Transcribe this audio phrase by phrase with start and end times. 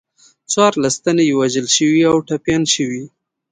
[0.51, 3.03] څوارلس تنه یې وژل شوي او ټپیان شوي.